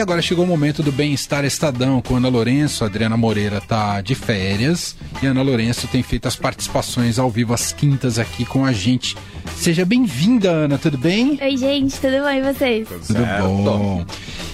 E 0.00 0.02
agora 0.02 0.22
chegou 0.22 0.46
o 0.46 0.48
momento 0.48 0.82
do 0.82 0.90
Bem-Estar 0.90 1.44
Estadão, 1.44 2.00
com 2.00 2.16
Ana 2.16 2.30
Lourenço. 2.30 2.84
A 2.84 2.86
Adriana 2.86 3.18
Moreira 3.18 3.60
tá 3.60 4.00
de 4.00 4.14
férias. 4.14 4.96
E 5.22 5.26
a 5.26 5.30
Ana 5.30 5.42
Lourenço 5.42 5.86
tem 5.88 6.02
feito 6.02 6.26
as 6.26 6.34
participações 6.34 7.18
ao 7.18 7.30
vivo 7.30 7.52
às 7.52 7.70
quintas 7.70 8.18
aqui 8.18 8.46
com 8.46 8.64
a 8.64 8.72
gente. 8.72 9.14
Seja 9.56 9.84
bem-vinda, 9.84 10.48
Ana, 10.48 10.78
tudo 10.78 10.96
bem? 10.96 11.38
Oi, 11.42 11.54
gente, 11.54 12.00
tudo 12.00 12.16
bom 12.22 12.30
e 12.30 12.40
vocês? 12.40 12.88
Tudo 12.88 13.26
bom. 13.42 14.06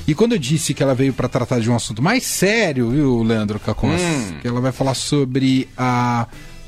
E 0.05 0.17
quando 0.17 0.33
eu 0.33 0.39
disse 0.39 0.75
que 0.75 0.83
ela 0.83 0.97
veio 0.97 1.13
para 1.13 1.29
tratar 1.29 1.61
de 1.61 1.71
um 1.71 1.77
assunto 1.77 2.03
mais 2.03 2.25
sério, 2.25 2.91
viu, 2.91 3.23
Leandro 3.23 3.61
Cacons? 3.61 4.03
Hum. 4.03 4.39
Que 4.43 4.49
ela 4.49 4.61
vai 4.61 4.73
falar 4.73 4.95
sobre 4.95 5.69
a 5.79 6.27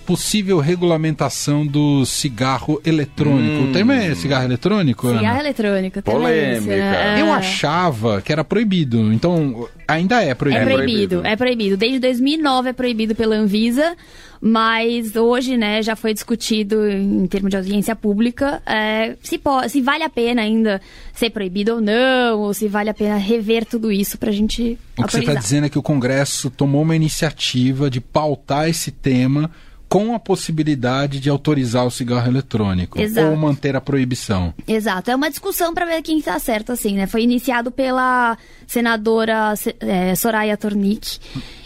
possível 0.09 0.59
regulamentação 0.59 1.67
do 1.67 2.07
cigarro 2.07 2.81
eletrônico. 2.83 3.65
Hum. 3.65 3.69
O 3.69 3.73
termo 3.75 3.93
é 3.93 4.15
cigarro 4.15 4.47
eletrônico? 4.47 5.07
Cigarro 5.07 5.27
Ana? 5.27 5.41
eletrônico, 5.41 6.01
polêmica. 6.01 6.77
Né? 6.77 7.21
Eu 7.21 7.31
achava 7.31 8.23
que 8.23 8.33
era 8.33 8.43
proibido, 8.43 9.13
então 9.13 9.69
ainda 9.87 10.25
é 10.25 10.35
proibido. 10.35 10.63
É 10.63 10.75
proibido, 10.75 11.27
é 11.27 11.37
proibido. 11.37 11.77
Desde 11.77 11.99
2009 11.99 12.71
é 12.71 12.73
proibido 12.73 13.15
pela 13.15 13.37
Anvisa, 13.37 13.95
mas 14.41 15.15
hoje, 15.15 15.59
né, 15.59 15.83
já 15.83 15.95
foi 15.95 16.15
discutido 16.15 16.89
em 16.89 17.27
termos 17.27 17.51
de 17.51 17.59
audiência 17.59 17.95
pública 17.95 18.63
é, 18.65 19.15
se, 19.23 19.37
pode, 19.37 19.69
se 19.69 19.83
vale 19.83 20.05
a 20.05 20.09
pena 20.09 20.41
ainda 20.41 20.81
ser 21.13 21.29
proibido 21.29 21.75
ou 21.75 21.81
não, 21.83 22.41
ou 22.41 22.55
se 22.55 22.67
vale 22.67 22.89
a 22.89 22.95
pena 22.95 23.19
rever 23.19 23.67
tudo 23.67 23.93
isso 23.93 24.17
para 24.17 24.31
a 24.31 24.33
gente. 24.33 24.79
O 24.97 25.03
que 25.03 25.13
você 25.13 25.19
está 25.19 25.35
dizendo 25.35 25.67
é 25.67 25.69
que 25.69 25.79
o 25.79 25.83
Congresso 25.83 26.49
tomou 26.49 26.81
uma 26.81 26.97
iniciativa 26.97 27.91
de 27.91 28.01
pautar 28.01 28.71
esse 28.71 28.91
tema 28.91 29.51
com 29.89 30.15
a 30.15 30.19
possibilidade 30.19 31.19
de 31.19 31.31
autorizar 31.31 31.87
o 31.87 31.91
cigarro 31.91 32.31
eletrônico 32.31 33.01
Exato. 33.01 33.29
ou 33.29 33.37
manter 33.37 33.75
a 33.75 33.81
proibição. 33.81 34.53
Exato. 34.67 35.11
É 35.11 35.17
uma 35.17 35.31
discussão 35.31 35.73
para 35.73 35.87
ver 35.87 36.03
quem 36.03 36.19
está 36.19 36.39
certo, 36.39 36.73
assim, 36.73 36.95
né? 36.95 37.07
Foi 37.07 37.23
iniciado 37.23 37.71
pela 37.71 38.37
senadora 38.67 39.55
é, 39.81 40.15
Soraya 40.15 40.57
Tornick 40.57 41.19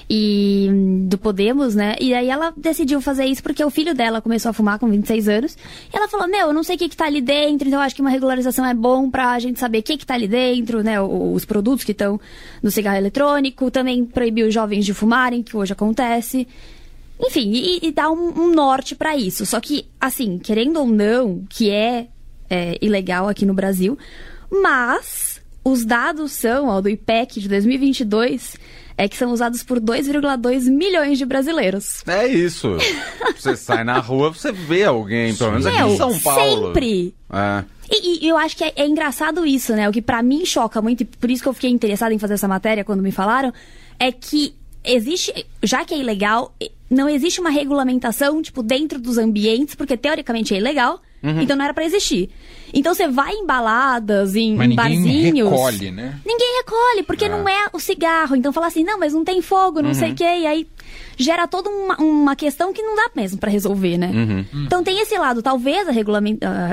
e 0.09 0.69
do 1.09 1.19
Podemos, 1.19 1.75
né? 1.75 1.97
E 1.99 2.15
aí 2.15 2.29
ela 2.29 2.53
decidiu 2.57 3.01
fazer 3.01 3.25
isso 3.25 3.43
porque 3.43 3.65
o 3.65 3.71
filho 3.71 3.95
dela 3.95 4.21
começou 4.21 4.51
a 4.51 4.53
fumar 4.53 4.79
com 4.79 4.89
26 4.89 5.29
anos. 5.29 5.57
E 5.93 5.97
ela 5.97 6.07
falou: 6.07 6.29
Meu, 6.29 6.49
eu 6.49 6.53
não 6.53 6.63
sei 6.63 6.77
o 6.77 6.79
que, 6.79 6.89
que 6.91 6.97
tá 6.97 7.07
ali 7.07 7.21
dentro, 7.21 7.67
então 7.67 7.81
eu 7.81 7.85
acho 7.85 7.95
que 7.95 8.03
uma 8.03 8.11
regularização 8.11 8.65
é 8.65 8.75
bom 8.75 9.11
pra 9.11 9.39
gente 9.39 9.59
saber 9.59 9.79
o 9.79 9.83
que, 9.83 9.97
que 9.97 10.07
tá 10.07 10.15
ali 10.15 10.29
dentro, 10.29 10.83
né? 10.83 11.01
Os 11.01 11.45
produtos 11.45 11.85
que 11.85 11.93
estão 11.93 12.21
no 12.63 12.71
cigarro 12.71 12.99
eletrônico. 12.99 13.71
Também 13.71 14.05
proibiu 14.05 14.47
os 14.47 14.55
jovens 14.55 14.85
de 14.85 14.95
fumarem, 14.95 15.43
que 15.43 15.57
hoje 15.57 15.73
acontece. 15.73 16.47
Enfim, 17.21 17.53
e, 17.53 17.87
e 17.87 17.93
dá 17.93 18.11
um, 18.11 18.43
um 18.43 18.55
norte 18.55 18.95
para 18.95 19.17
isso. 19.17 19.47
Só 19.47 19.61
que, 19.61 19.87
assim, 20.01 20.39
querendo 20.39 20.81
ou 20.81 20.87
não, 20.87 21.45
que 21.49 21.71
é, 21.71 22.09
é 22.51 22.79
ilegal 22.81 23.29
aqui 23.29 23.47
no 23.47 23.55
Brasil, 23.55 23.97
mas 24.51 25.41
os 25.65 25.85
dados 25.85 26.33
são, 26.33 26.69
ó, 26.69 26.81
do 26.81 26.89
IPEC 26.89 27.41
de 27.41 27.49
2022, 27.49 28.57
é 28.97 29.09
que 29.09 29.17
são 29.17 29.33
usados 29.33 29.63
por 29.63 29.81
2,2 29.81 30.71
milhões 30.71 31.19
de 31.19 31.25
brasileiros. 31.25 32.03
É 32.07 32.27
isso. 32.27 32.77
você 33.37 33.57
sai 33.57 33.85
na 33.85 33.99
rua, 33.99 34.31
você 34.31 34.53
vê 34.53 34.85
alguém, 34.85 35.35
pelo 35.35 35.53
menos 35.53 35.67
Meu, 35.67 35.75
aqui 35.75 35.93
em 35.93 35.97
São 35.97 36.19
Paulo. 36.19 36.67
Sempre. 36.67 37.15
É. 37.33 37.65
E, 37.91 38.27
e, 38.27 38.29
eu 38.29 38.37
acho 38.37 38.57
que 38.57 38.65
é, 38.65 38.73
é, 38.77 38.87
engraçado 38.87 39.45
isso, 39.47 39.75
né? 39.75 39.89
O 39.89 39.93
que 39.93 40.03
para 40.03 40.23
mim 40.23 40.45
choca 40.45 40.81
muito, 40.81 41.03
e 41.03 41.05
por 41.05 41.31
isso 41.31 41.43
que 41.43 41.49
eu 41.49 41.53
fiquei 41.53 41.71
interessada 41.71 42.15
em 42.15 42.19
fazer 42.19 42.35
essa 42.35 42.49
matéria 42.49 42.85
quando 42.85 43.03
me 43.03 43.13
falaram, 43.13 43.53
é 43.99 44.11
que 44.11 44.55
existe, 44.85 45.47
já 45.63 45.85
que 45.85 45.95
é 45.95 45.99
ilegal, 45.99 46.55
não 46.93 47.09
existe 47.09 47.41
uma 47.41 47.51
regulamentação, 47.51 48.43
tipo, 48.43 48.63
dentro 48.63 49.01
dos 49.01 49.17
ambientes, 49.19 49.75
porque 49.75 49.97
teoricamente 49.97 50.55
é 50.55 50.59
ilegal, 50.59 51.01
uhum. 51.23 51.41
então 51.41 51.57
não 51.57 51.65
era 51.65 51.73
para 51.73 51.85
existir. 51.85 52.29
Então 52.73 52.95
você 52.95 53.09
vai 53.09 53.33
em 53.33 53.47
baladas, 53.47 54.37
em, 54.37 54.55
mas 54.55 54.71
em 54.71 54.75
barzinhos. 54.75 55.51
recolhe, 55.51 55.91
né? 55.91 56.21
Ninguém 56.25 56.57
recolhe, 56.59 57.03
porque 57.03 57.25
é. 57.25 57.29
não 57.29 57.49
é 57.49 57.69
o 57.73 57.79
cigarro. 57.79 58.37
Então 58.37 58.53
fala 58.53 58.67
assim, 58.67 58.85
não, 58.85 58.99
mas 58.99 59.13
não 59.13 59.25
tem 59.25 59.43
fogo, 59.43 59.81
não 59.81 59.89
uhum. 59.89 59.95
sei 59.95 60.13
o 60.13 60.15
quê. 60.15 60.25
E 60.25 60.47
aí 60.47 60.67
gera 61.17 61.47
toda 61.47 61.69
uma, 61.69 61.97
uma 61.97 62.37
questão 62.37 62.73
que 62.73 62.83
não 62.83 62.95
dá 62.95 63.11
mesmo 63.15 63.39
para 63.39 63.51
resolver, 63.51 63.99
né? 63.99 64.11
Uhum. 64.13 64.65
Então 64.65 64.83
tem 64.83 65.01
esse 65.01 65.17
lado. 65.19 65.43
Talvez 65.43 65.87
a, 65.89 65.93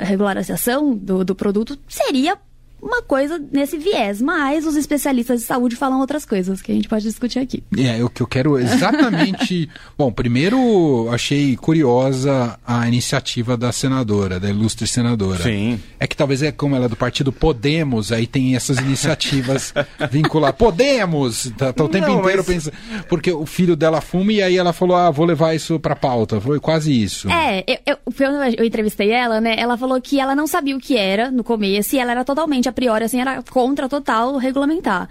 regularização 0.03 0.95
do, 0.95 1.23
do 1.23 1.35
produto 1.35 1.77
seria 1.87 2.37
uma 2.81 3.01
coisa 3.01 3.41
nesse 3.51 3.77
viés, 3.77 4.21
mas 4.21 4.65
os 4.65 4.75
especialistas 4.75 5.41
de 5.41 5.45
saúde 5.45 5.75
falam 5.75 5.99
outras 5.99 6.25
coisas 6.25 6.61
que 6.61 6.71
a 6.71 6.75
gente 6.75 6.87
pode 6.87 7.03
discutir 7.03 7.39
aqui. 7.39 7.63
É, 7.77 8.03
o 8.03 8.09
que 8.09 8.21
eu 8.21 8.27
quero 8.27 8.57
exatamente. 8.57 9.69
Bom, 9.97 10.11
primeiro 10.11 11.09
achei 11.11 11.55
curiosa 11.55 12.57
a 12.65 12.87
iniciativa 12.87 13.57
da 13.57 13.71
senadora, 13.71 14.39
da 14.39 14.49
ilustre 14.49 14.87
senadora. 14.87 15.43
Sim. 15.43 15.79
É 15.99 16.07
que 16.07 16.15
talvez 16.15 16.41
é 16.41 16.51
como 16.51 16.75
ela 16.75 16.85
é 16.85 16.89
do 16.89 16.95
partido 16.95 17.31
Podemos, 17.31 18.11
aí 18.11 18.25
tem 18.25 18.55
essas 18.55 18.77
iniciativas 18.77 19.73
vinculadas. 20.09 20.57
Podemos! 20.57 21.51
Tá, 21.57 21.73
tá 21.73 21.83
o 21.83 21.89
tempo 21.89 22.07
Não, 22.07 22.19
inteiro 22.19 22.43
mas... 22.45 22.47
pensando. 22.47 22.73
Porque 23.07 23.31
o 23.31 23.45
filho 23.45 23.75
dela 23.75 24.01
fuma 24.01 24.31
e 24.31 24.41
aí 24.41 24.57
ela 24.57 24.73
falou: 24.73 24.95
ah, 24.95 25.11
vou 25.11 25.25
levar 25.25 25.53
isso 25.53 25.79
pra 25.79 25.95
pauta. 25.95 26.39
Foi 26.39 26.59
quase 26.59 26.91
isso. 26.91 27.29
É, 27.29 27.63
eu, 27.67 27.97
eu, 28.07 28.31
eu 28.57 28.65
entrevistei 28.65 29.11
ela, 29.11 29.41
né? 29.41 29.55
Ela 29.57 29.77
falou 29.77 29.99
que 30.01 30.19
ela 30.19 30.35
não 30.35 30.47
sabia 30.47 30.75
o 30.75 30.79
que 30.79 30.97
era 30.97 31.29
no 31.29 31.43
começo 31.43 31.95
e 31.95 31.99
ela 31.99 32.11
era 32.11 32.23
totalmente 32.23 32.68
a 32.69 32.73
priori, 32.73 33.03
assim, 33.03 33.19
era 33.21 33.43
contra 33.43 33.89
total 33.89 34.37
regulamentar. 34.37 35.09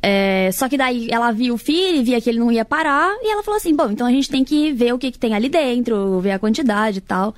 É, 0.00 0.50
só 0.52 0.68
que 0.68 0.76
daí 0.76 1.08
ela 1.10 1.32
viu 1.32 1.54
o 1.54 1.58
filho, 1.58 2.04
via 2.04 2.20
que 2.20 2.30
ele 2.30 2.38
não 2.38 2.52
ia 2.52 2.64
parar, 2.64 3.12
e 3.20 3.30
ela 3.30 3.42
falou 3.42 3.58
assim: 3.58 3.74
bom, 3.74 3.90
então 3.90 4.06
a 4.06 4.10
gente 4.10 4.30
tem 4.30 4.44
que 4.44 4.72
ver 4.72 4.94
o 4.94 4.98
que, 4.98 5.10
que 5.10 5.18
tem 5.18 5.34
ali 5.34 5.48
dentro, 5.48 6.20
ver 6.20 6.32
a 6.32 6.38
quantidade 6.38 6.98
e 6.98 7.02
tal 7.02 7.34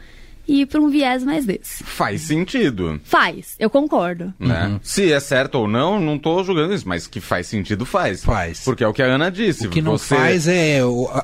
ir 0.50 0.66
para 0.66 0.81
um 0.81 0.91
viés 0.91 1.25
mais 1.25 1.44
desse. 1.44 1.84
Faz 1.84 2.22
sentido. 2.22 3.00
Faz, 3.05 3.55
eu 3.59 3.71
concordo. 3.71 4.33
Né? 4.38 4.66
Uhum. 4.66 4.81
Se 4.83 5.12
é 5.12 5.21
certo 5.21 5.56
ou 5.56 5.69
não, 5.69 6.00
não 6.00 6.19
tô 6.19 6.43
julgando 6.43 6.75
isso, 6.75 6.88
mas 6.88 7.06
que 7.06 7.21
faz 7.21 7.47
sentido, 7.47 7.87
faz. 7.87 8.25
Faz. 8.25 8.65
Porque 8.65 8.83
é 8.83 8.89
o 8.89 8.93
que 8.93 9.03
a 9.03 9.06
Ana 9.06 9.31
disse. 9.31 9.66
O 9.66 9.71
que 9.71 9.81
não 9.81 9.97
você... 9.97 10.15
faz 10.15 10.49
é 10.49 10.81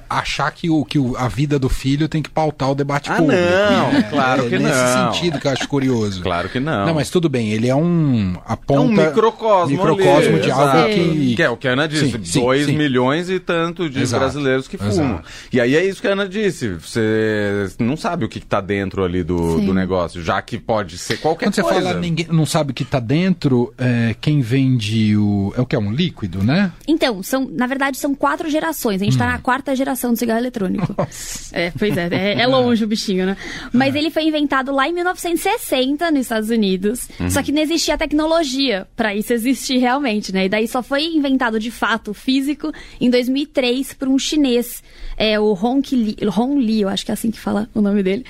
achar 0.09 0.51
que, 0.53 0.71
o, 0.71 0.85
que 0.85 0.99
a 1.19 1.29
vida 1.29 1.59
do 1.59 1.69
filho 1.69 2.09
tem 2.09 2.23
que 2.23 2.31
pautar 2.31 2.71
o 2.71 2.75
debate 2.75 3.11
ah, 3.11 3.17
público. 3.17 3.43
Não, 3.43 3.99
é, 3.99 4.03
claro 4.05 4.49
que 4.49 4.55
é 4.55 4.59
não. 4.59 4.69
Nesse 4.69 5.19
sentido 5.19 5.41
que 5.41 5.47
eu 5.47 5.51
acho 5.51 5.69
curioso. 5.69 6.23
claro 6.23 6.49
que 6.49 6.61
não. 6.61 6.87
Não, 6.87 6.95
mas 6.95 7.11
tudo 7.11 7.29
bem, 7.29 7.51
ele 7.51 7.69
é 7.69 7.75
um. 7.75 8.35
Aponta, 8.45 9.03
é 9.03 9.05
um 9.05 9.07
microcosmo. 9.07 9.77
Microcosmo 9.77 10.35
ali, 10.35 10.43
de 10.43 10.51
algo 10.51 10.89
que. 10.89 11.37
Que 11.37 11.43
é 11.43 11.51
o 11.51 11.57
que 11.57 11.69
a 11.69 11.73
Ana 11.73 11.89
disse: 11.89 12.17
2 12.17 12.69
milhões 12.69 13.29
e 13.31 13.41
tanto 13.41 13.89
de 13.89 14.03
exato, 14.03 14.21
brasileiros 14.21 14.69
que 14.69 14.77
fumam. 14.77 15.15
Exato. 15.15 15.29
E 15.53 15.61
aí 15.61 15.75
é 15.75 15.85
isso 15.85 16.01
que 16.01 16.09
a 16.09 16.13
Ana 16.13 16.29
disse. 16.29 16.69
Você 16.69 17.69
não 17.79 17.97
sabe 17.97 18.25
o 18.25 18.29
que, 18.29 18.39
está 18.39 18.61
dentro 18.61 19.05
ali 19.05 19.16
do, 19.23 19.61
do 19.61 19.75
negócio 19.75 20.23
já 20.23 20.41
que 20.43 20.59
pode 20.59 20.99
ser 20.99 21.19
qualquer 21.19 21.47
Quando 21.47 21.55
coisa. 21.55 21.69
Quando 21.69 21.83
você 21.83 21.89
fala 21.89 22.01
ninguém 22.01 22.27
não 22.31 22.47
sabe 22.47 22.73
o 22.73 22.75
que 22.75 22.83
está 22.83 23.01
dentro, 23.01 23.73
é, 23.79 24.15
quem 24.21 24.41
vende 24.41 25.17
o. 25.17 25.53
É 25.57 25.61
o 25.61 25.67
que? 25.67 25.77
É 25.77 25.79
um 25.79 25.93
líquido, 25.93 26.43
né? 26.43 26.73
Então, 26.89 27.23
são, 27.23 27.49
na 27.51 27.67
verdade, 27.67 27.99
são 27.99 28.15
quatro 28.15 28.49
gerações. 28.49 29.03
A 29.03 29.05
gente 29.05 29.15
está 29.15 29.27
hum. 29.27 29.33
na 29.33 29.39
quarta 29.39 29.75
geração 29.77 30.13
do 30.13 30.19
cigarro 30.19 30.41
eletrônico. 30.41 30.95
Nossa. 30.97 31.57
É, 31.57 31.71
pois 31.79 31.97
é, 31.97 32.09
é, 32.11 32.41
é, 32.41 32.47
longe 32.47 32.85
o 32.85 32.89
bichinho, 32.89 33.27
né? 33.27 33.37
Mas 33.73 33.95
ele 33.95 34.11
foi 34.11 34.25
inventado 34.25 34.73
lá 34.73 34.89
em 34.89 34.93
1960 34.93 36.11
nos 36.11 36.21
Estados 36.21 36.51
Unidos. 36.51 37.09
Uhum. 37.21 37.31
Só 37.31 37.43
que 37.43 37.53
não 37.53 37.63
existia 37.63 37.97
tecnologia 37.99 38.87
para 38.97 39.15
isso 39.15 39.33
existir 39.33 39.79
realmente, 39.79 40.33
né? 40.33 40.47
E 40.47 40.49
daí 40.49 40.67
só 40.67 40.83
foi 40.83 41.05
inventado 41.05 41.59
de 41.59 41.71
fato 41.71 42.15
físico 42.15 42.73
em 43.01 43.11
2003 43.11 43.95
por 43.95 44.09
um 44.09 44.19
chinês, 44.19 44.83
é, 45.17 45.39
o 45.39 45.53
Hong 45.53 45.83
Li, 45.95 46.17
Hong 46.37 46.61
Li, 46.61 46.83
eu 46.83 46.89
acho 46.89 47.05
que 47.05 47.11
é 47.11 47.15
assim 47.15 47.31
que 47.31 47.39
fala 47.39 47.69
o 47.75 47.81
nome 47.81 48.03
dele. 48.03 48.25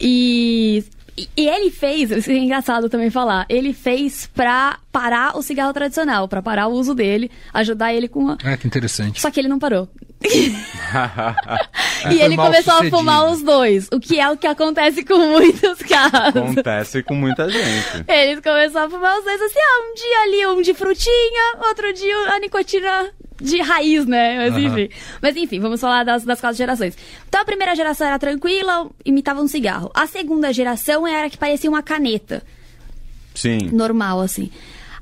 E 0.00 0.29
e 1.36 1.48
ele 1.48 1.70
fez, 1.70 2.10
isso 2.10 2.30
é 2.30 2.34
engraçado 2.34 2.88
também 2.88 3.10
falar, 3.10 3.44
ele 3.48 3.72
fez 3.72 4.26
pra 4.34 4.78
parar 4.90 5.36
o 5.36 5.42
cigarro 5.42 5.72
tradicional, 5.72 6.28
pra 6.28 6.40
parar 6.40 6.66
o 6.68 6.72
uso 6.72 6.94
dele, 6.94 7.30
ajudar 7.52 7.92
ele 7.92 8.08
com. 8.08 8.30
A... 8.30 8.38
Ah, 8.42 8.56
que 8.56 8.66
interessante. 8.66 9.20
Só 9.20 9.30
que 9.30 9.38
ele 9.40 9.48
não 9.48 9.58
parou. 9.58 9.88
e 12.10 12.20
ele 12.20 12.36
começou 12.36 12.74
a 12.74 12.84
fumar 12.90 13.30
os 13.30 13.42
dois, 13.42 13.88
o 13.90 13.98
que 13.98 14.20
é 14.20 14.30
o 14.30 14.36
que 14.36 14.46
acontece 14.46 15.02
com 15.02 15.18
muitos 15.18 15.78
casos. 15.88 16.36
Acontece 16.36 17.02
com 17.02 17.14
muita 17.14 17.48
gente. 17.48 18.04
Eles 18.06 18.40
começaram 18.40 18.86
a 18.86 18.90
fumar 18.90 19.18
os 19.18 19.24
dois 19.24 19.40
assim, 19.40 19.58
ah, 19.58 19.90
um 19.90 19.94
dia 19.94 20.20
ali 20.24 20.46
um 20.46 20.62
de 20.62 20.74
frutinha, 20.74 21.56
outro 21.66 21.92
dia 21.94 22.34
a 22.34 22.38
nicotina 22.38 23.10
de 23.40 23.60
raiz, 23.60 24.06
né? 24.06 24.36
Mas 24.38 24.54
uhum. 24.54 24.68
enfim. 24.68 24.94
Mas 25.20 25.36
enfim, 25.36 25.60
vamos 25.60 25.80
falar 25.80 26.04
das, 26.04 26.24
das 26.24 26.40
quatro 26.40 26.56
gerações. 26.56 26.96
Então 27.28 27.40
a 27.40 27.44
primeira 27.44 27.74
geração 27.74 28.06
era 28.06 28.18
tranquila, 28.18 28.88
imitava 29.04 29.40
um 29.40 29.48
cigarro. 29.48 29.90
A 29.94 30.06
segunda 30.06 30.52
geração 30.52 31.06
era 31.06 31.30
que 31.30 31.38
parecia 31.38 31.70
uma 31.70 31.82
caneta. 31.82 32.42
Sim. 33.34 33.70
Normal, 33.72 34.20
assim. 34.20 34.50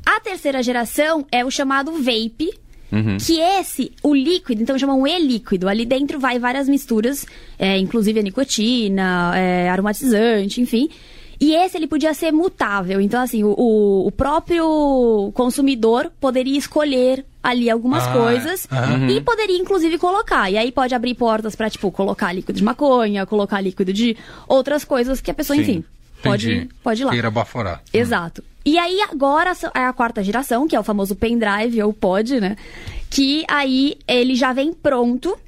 A 0.06 0.20
terceira 0.20 0.62
geração 0.62 1.26
é 1.31 1.44
o 1.44 1.50
chamado 1.50 1.93
vape, 1.93 2.50
Uhum. 2.90 3.19
Que 3.19 3.38
esse, 3.38 3.93
o 4.02 4.14
líquido, 4.14 4.62
então 4.62 4.79
chamam 4.79 5.06
e-líquido. 5.06 5.69
Ali 5.69 5.85
dentro 5.85 6.19
vai 6.19 6.38
várias 6.38 6.69
misturas, 6.69 7.26
é, 7.58 7.76
inclusive 7.79 8.19
a 8.19 8.23
nicotina, 8.23 9.32
é, 9.37 9.69
aromatizante, 9.69 10.61
enfim. 10.61 10.88
E 11.40 11.55
esse 11.55 11.76
ele 11.76 11.87
podia 11.87 12.12
ser 12.14 12.32
mutável. 12.32 13.00
Então, 13.00 13.23
assim, 13.23 13.44
o, 13.44 13.55
o 14.06 14.11
próprio 14.11 15.31
consumidor 15.35 16.11
poderia 16.20 16.58
escolher 16.58 17.25
ali 17.43 17.70
algumas 17.70 18.05
ah, 18.06 18.12
coisas 18.12 18.69
uhum. 18.70 19.08
e 19.08 19.20
poderia 19.20 19.56
inclusive 19.56 19.99
colocar. 19.99 20.50
E 20.50 20.58
aí 20.58 20.73
pode 20.73 20.94
abrir 20.94 21.14
portas 21.14 21.55
para 21.55 21.70
tipo 21.70 21.90
colocar 21.90 22.32
líquido 22.32 22.58
de 22.58 22.64
maconha, 22.64 23.25
colocar 23.25 23.61
líquido 23.61 23.93
de 23.93 24.17
outras 24.49 24.85
coisas 24.85 25.20
que 25.20 25.31
a 25.31 25.35
pessoa, 25.35 25.56
Sim. 25.56 25.62
enfim, 25.62 25.85
pode, 26.23 26.69
pode 26.82 27.02
ir 27.02 27.05
lá. 27.05 27.12
Queira 27.12 27.31
baforar. 27.31 27.82
Exato. 27.93 28.43
E 28.64 28.76
aí 28.76 29.00
agora 29.00 29.52
é 29.75 29.85
a 29.85 29.93
quarta 29.93 30.23
geração, 30.23 30.67
que 30.67 30.76
é 30.76 30.81
o 30.81 30.85
famoso 30.85 31.14
pendrive 31.14 31.82
ou 31.82 31.93
pod, 31.93 32.38
né? 32.40 32.56
Que 33.08 33.44
aí 33.49 33.96
ele 34.06 34.35
já 34.35 34.52
vem 34.52 34.73
pronto 34.73 35.38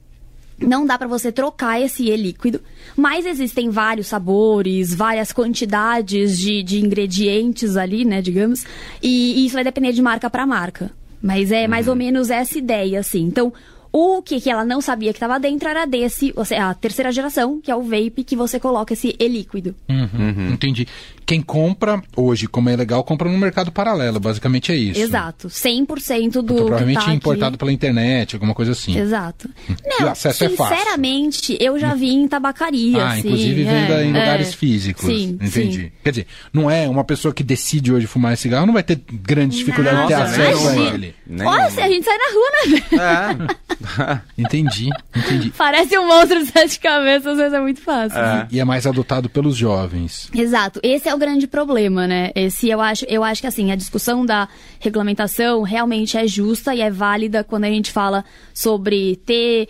não 0.61 0.85
dá 0.85 0.99
para 0.99 1.09
você 1.09 1.33
trocar 1.33 1.81
esse 1.81 2.09
e-líquido, 2.09 2.61
mas 2.97 3.27
existem 3.27 3.71
vários 3.71 4.07
sabores, 4.07 4.95
várias 4.95 5.33
quantidades 5.33 6.39
de, 6.39 6.63
de 6.63 6.81
ingredientes 6.81 7.77
ali, 7.77 8.05
né, 8.05 8.21
digamos, 8.21 8.65
e, 9.03 9.41
e 9.41 9.47
isso 9.47 9.55
vai 9.55 9.65
depender 9.65 9.93
de 9.93 10.03
marca 10.03 10.29
para 10.29 10.47
marca. 10.47 10.91
Mas 11.23 11.53
é 11.53 11.69
mais 11.69 11.87
ou 11.87 11.93
uhum. 11.93 11.99
menos 11.99 12.31
essa 12.31 12.57
ideia, 12.57 13.01
assim. 13.01 13.21
Então, 13.21 13.53
o 13.93 14.23
que, 14.23 14.41
que 14.41 14.51
ela 14.51 14.65
não 14.65 14.81
sabia 14.81 15.13
que 15.13 15.17
estava 15.17 15.39
dentro 15.39 15.69
era 15.69 15.85
desse, 15.85 16.33
ou 16.37 16.45
seja, 16.45 16.71
a 16.71 16.75
terceira 16.75 17.11
geração, 17.11 17.61
que 17.61 17.71
é 17.71 17.75
o 17.75 17.83
vape, 17.83 18.25
que 18.25 18.37
você 18.37 18.61
coloca 18.61 18.93
esse 18.93 19.17
e-líquido. 19.19 19.75
Uhum, 19.89 20.09
uhum. 20.15 20.53
Entendi. 20.53 20.87
Quem 21.27 21.41
compra 21.41 22.03
hoje, 22.17 22.47
como 22.47 22.69
é 22.69 22.77
legal, 22.77 23.05
compra 23.05 23.29
no 23.29 23.39
mercado 23.39 23.71
paralelo, 23.71 24.19
basicamente 24.19 24.73
é 24.73 24.77
isso. 24.77 25.01
Exato. 25.01 25.49
100% 25.49 26.33
do. 26.33 26.43
Porque 26.43 26.55
provavelmente 26.55 27.05
tá 27.05 27.15
importado 27.15 27.59
pela 27.59 27.73
internet, 27.73 28.35
alguma 28.35 28.55
coisa 28.55 28.73
assim. 28.73 28.99
Exato. 28.99 29.49
Não, 29.69 30.01
e 30.01 30.05
o 30.05 30.09
acesso 30.09 30.45
é 30.45 30.49
fácil. 30.51 30.77
Sinceramente, 30.77 31.57
eu 31.61 31.79
já 31.79 31.95
vi 31.95 32.15
em 32.15 32.27
tabacaria. 32.27 33.03
Ah, 33.03 33.13
assim, 33.13 33.29
inclusive 33.29 33.63
venda 33.63 34.01
é, 34.01 34.05
em 34.05 34.09
lugares 34.09 34.49
é, 34.49 34.53
físicos. 34.53 35.05
Sim. 35.05 35.39
Entendi. 35.41 35.83
Sim. 35.83 35.93
Quer 36.03 36.11
dizer, 36.11 36.27
não 36.53 36.71
é 36.71 36.89
uma 36.89 37.05
pessoa 37.05 37.33
que 37.33 37.45
decide 37.45 37.93
hoje 37.93 38.07
fumar 38.07 38.37
cigarro, 38.37 38.67
não 38.67 38.75
vai 38.75 38.83
ter 38.83 39.01
grande 39.13 39.57
dificuldade 39.57 40.03
de 40.03 40.09
ter 40.09 40.15
acesso 40.15 40.69
a 40.69 40.77
ele. 40.77 41.15
Olha, 41.45 41.71
se 41.71 41.81
a 41.81 41.89
gente 41.89 42.05
sai 42.05 42.19
na 42.19 42.25
rua, 42.33 42.51
né? 42.67 43.47
É. 43.47 43.70
entendi, 44.37 44.91
entendi. 45.15 45.53
Parece 45.57 45.99
um 45.99 46.07
monstro 46.07 46.39
de 46.41 46.47
sete 46.47 46.79
cabeças, 46.81 47.27
às 47.27 47.37
vezes 47.37 47.53
é 47.53 47.61
muito 47.61 47.81
fácil. 47.81 48.19
É. 48.19 48.47
E 48.51 48.61
é 48.61 48.65
mais 48.65 48.87
adotado 48.87 49.29
pelos 49.29 49.57
jovens. 49.57 50.31
Exato. 50.35 50.81
Esse 50.83 51.09
é 51.09 51.15
o 51.15 51.19
grande 51.19 51.47
problema, 51.47 52.07
né? 52.07 52.31
Esse 52.35 52.69
eu 52.69 52.81
acho, 52.81 53.05
eu 53.07 53.25
acho 53.25 53.41
que 53.41 53.47
assim, 53.47 53.71
a 53.71 53.77
discussão 53.77 54.25
da 54.25 54.49
regulamentação 54.79 55.63
realmente 55.63 56.17
é 56.17 56.27
justa 56.27 56.75
e 56.75 56.81
é 56.81 56.91
válida 56.91 57.45
quando 57.45 57.65
a 57.65 57.71
gente 57.71 57.91
fala 57.91 58.25
sobre 58.53 59.17
ter 59.25 59.69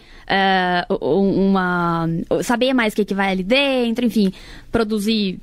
uh, 0.90 1.04
uma. 1.04 2.08
saber 2.42 2.72
mais 2.72 2.92
o 2.92 2.96
que, 2.96 3.04
que 3.04 3.14
vai 3.14 3.30
ali 3.30 3.42
dentro, 3.42 4.04
enfim, 4.04 4.32
produzir 4.70 5.38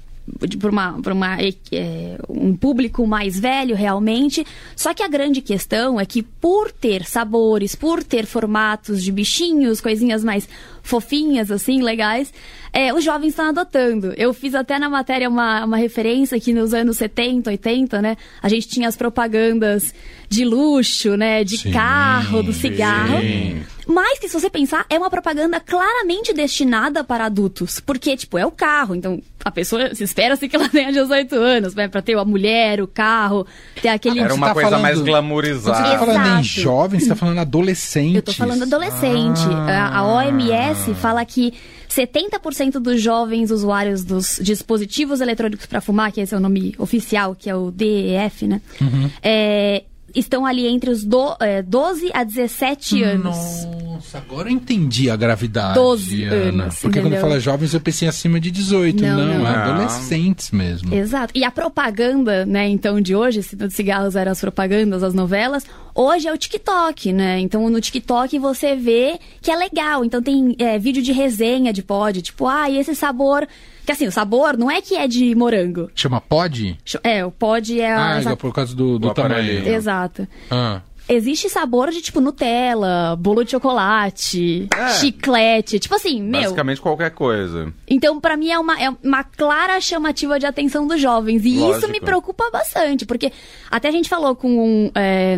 por, 0.60 0.70
uma, 0.70 1.02
por 1.02 1.12
uma, 1.12 1.38
é, 1.42 2.18
um 2.28 2.56
público 2.56 3.06
mais 3.08 3.40
velho 3.40 3.76
realmente. 3.76 4.46
Só 4.76 4.94
que 4.94 5.02
a 5.02 5.08
grande 5.08 5.42
questão 5.42 6.00
é 6.00 6.06
que 6.06 6.22
por 6.22 6.72
ter 6.72 7.06
sabores, 7.06 7.76
por 7.76 8.04
ter 8.04 8.26
formatos 8.26 9.04
de 9.04 9.12
bichinhos, 9.12 9.82
coisinhas 9.82 10.24
mais 10.24 10.48
fofinhas, 10.84 11.52
assim, 11.52 11.82
legais, 11.82 12.34
é, 12.72 12.94
os 12.94 13.04
jovens 13.04 13.30
estão 13.30 13.50
adotando. 13.50 14.14
Eu 14.18 14.34
fiz 14.34 14.54
até 14.56 14.78
na 14.80 14.90
matéria 14.90 15.30
uma, 15.30 15.66
uma 15.66 15.78
referência 15.78 16.40
que 16.40 16.54
nos 16.54 16.74
anos 16.74 16.98
70, 16.98 17.50
80, 17.50 18.02
né? 18.02 18.18
A 18.42 18.48
gente 18.48 18.68
tinha 18.68 18.88
as 18.88 18.96
propagandas 18.96 19.94
de 20.30 20.44
luxo, 20.46 21.16
né? 21.16 21.44
De 21.44 21.58
sim, 21.58 21.72
carro, 21.72 22.44
do 22.44 22.54
cigarro. 22.54 23.20
Sim. 23.22 23.64
Mas 23.88 24.20
que 24.20 24.28
se 24.28 24.38
você 24.38 24.50
pensar, 24.50 24.86
é 24.90 24.98
uma 24.98 25.10
propaganda 25.10 25.62
claramente 25.62 26.34
destinada 26.34 27.06
para 27.06 27.26
adultos. 27.26 27.80
Porque, 27.80 28.18
tipo, 28.18 28.38
é 28.38 28.46
o 28.46 28.52
carro. 28.52 28.94
Então, 28.94 29.22
a 29.46 29.50
pessoa 29.50 29.96
se 29.96 30.04
espera-se 30.04 30.50
que 30.50 30.56
ela 30.58 30.68
tenha 30.68 30.92
18 30.92 31.34
anos, 31.36 31.74
né? 31.74 31.88
Pra 31.88 32.02
ter 32.02 32.18
a 32.18 32.26
mulher, 32.26 32.82
o 32.82 32.88
carro, 32.88 33.48
ter 33.82 33.88
aquele... 33.88 34.20
Era 34.20 34.34
uma 34.34 34.48
tá 34.48 34.54
coisa 34.54 34.70
falando... 34.70 34.84
mais 34.84 35.00
glamourizada. 35.00 35.78
Você 35.78 35.92
tá 35.92 36.00
falando 36.00 36.40
em 36.40 36.44
jovens, 36.44 37.04
você 37.04 37.10
tá 37.10 37.16
falando 37.16 37.40
adolescentes. 37.40 38.16
Eu 38.16 38.22
tô 38.24 38.34
falando 38.34 38.64
adolescente. 38.64 39.48
Ah. 39.70 40.00
A 40.00 40.06
OMS 40.06 40.94
fala 40.96 41.24
que 41.24 41.54
70% 41.90 42.80
dos 42.80 43.02
jovens 43.02 43.52
usuários 43.52 44.04
dos 44.04 44.40
dispositivos 44.44 45.22
eletrônicos 45.22 45.66
para 45.66 45.80
fumar, 45.80 46.12
que 46.12 46.20
esse 46.20 46.34
é 46.34 46.38
o 46.38 46.42
nome 46.42 46.76
oficial, 46.78 47.34
que 47.34 47.50
é 47.50 47.56
o 47.56 47.72
DEF, 47.72 48.46
né? 48.46 48.62
Uhum. 48.82 49.10
É, 49.24 49.84
estão 50.20 50.46
ali 50.46 50.68
entre 50.68 50.90
os 50.90 51.04
do, 51.04 51.36
é, 51.40 51.62
12 51.62 52.12
a 52.14 52.24
17 52.24 53.04
anos. 53.04 53.38
Nossa, 53.84 54.18
agora 54.18 54.50
eu 54.50 54.54
entendi 54.54 55.10
a 55.10 55.16
gravidade. 55.16 55.76
12 55.76 56.24
Ana. 56.24 56.36
anos. 56.36 56.80
Porque 56.80 57.00
entendeu? 57.00 57.20
quando 57.20 57.30
fala 57.30 57.40
jovens, 57.40 57.74
eu 57.74 57.80
pensei 57.80 58.08
acima 58.08 58.40
de 58.40 58.52
18. 58.52 59.02
Não, 59.02 59.18
não, 59.18 59.40
não. 59.40 59.48
É 59.48 59.56
adolescentes 59.56 60.52
mesmo. 60.52 60.94
Exato. 60.94 61.34
E 61.36 61.44
a 61.44 61.52
propaganda, 61.52 62.46
né, 62.46 62.68
então, 62.68 63.02
de 63.02 63.16
hoje, 63.16 63.44
se 63.44 63.56
de 63.56 63.70
cigarros 63.72 64.16
eram 64.16 64.32
as 64.32 64.40
propagandas, 64.40 65.04
as 65.04 65.14
novelas, 65.14 65.66
hoje 65.94 66.28
é 66.28 66.34
o 66.34 66.38
TikTok, 66.38 67.12
né? 67.12 67.40
Então, 67.40 67.70
no 67.70 67.82
TikTok 67.82 68.38
você 68.40 68.76
vê 68.76 69.20
que 69.42 69.52
é 69.52 69.56
legal. 69.56 70.06
Então, 70.06 70.22
tem 70.22 70.56
é, 70.60 70.78
vídeo 70.78 71.02
de 71.02 71.12
resenha 71.12 71.74
de 71.74 71.82
pod, 71.84 72.22
tipo, 72.22 72.48
ah, 72.48 72.70
e 72.70 72.78
esse 72.78 72.96
sabor 72.96 73.48
que 73.88 73.94
assim, 73.94 74.06
o 74.06 74.12
sabor 74.12 74.58
não 74.58 74.70
é 74.70 74.82
que 74.82 74.98
é 74.98 75.08
de 75.08 75.34
morango. 75.34 75.90
Chama 75.96 76.20
pod? 76.20 76.78
É, 77.02 77.26
o 77.26 77.32
pod 77.32 77.80
é 77.80 77.94
a. 77.94 78.16
Ah, 78.18 78.32
é 78.34 78.36
por 78.36 78.54
causa 78.54 78.76
do, 78.76 79.00
do 79.00 79.14
tamanho. 79.14 79.66
Exato. 79.66 80.28
Ah. 80.52 80.82
Existe 81.08 81.48
sabor 81.48 81.90
de 81.90 82.02
tipo 82.02 82.20
Nutella, 82.20 83.16
bolo 83.18 83.46
de 83.46 83.52
chocolate, 83.52 84.68
é. 84.78 84.90
chiclete, 84.96 85.80
tipo 85.80 85.96
assim, 85.96 86.22
meu. 86.22 86.42
Basicamente 86.42 86.82
qualquer 86.82 87.12
coisa. 87.12 87.74
Então, 87.88 88.20
para 88.20 88.36
mim 88.36 88.50
é 88.50 88.60
uma, 88.60 88.78
é 88.78 88.90
uma 89.02 89.24
clara 89.24 89.80
chamativa 89.80 90.38
de 90.38 90.46
atenção 90.46 90.86
dos 90.86 91.00
jovens. 91.00 91.46
E 91.46 91.58
Lógico. 91.58 91.78
isso 91.78 91.90
me 91.90 92.02
preocupa 92.02 92.52
bastante, 92.52 93.06
porque 93.06 93.32
até 93.72 93.88
a 93.88 93.92
gente 93.92 94.10
falou 94.10 94.36
com 94.36 94.50
um. 94.50 94.92
É, 94.94 95.38